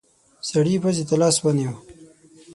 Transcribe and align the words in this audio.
سړی 0.49 0.75
پزې 0.83 1.03
ته 1.09 1.15
لاس 1.21 1.35
ونيو. 1.41 1.73